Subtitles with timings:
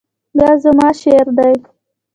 [0.39, 1.53] دا زما شعر دی